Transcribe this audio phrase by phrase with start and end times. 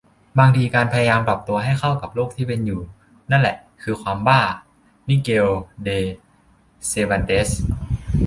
[0.39, 2.81] "บางทีการพยายามปรับตัวให้เข้ากับโลกที่เป็นอยู่
[3.31, 4.41] นั่นแหละคือความบ้า"-
[5.07, 5.47] มิเกล
[5.83, 5.89] เด
[6.87, 7.49] เซร์บันเตส